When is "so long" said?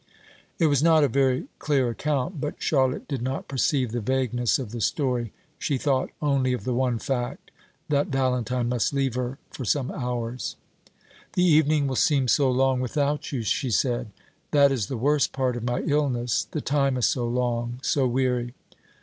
12.27-12.79, 17.05-17.79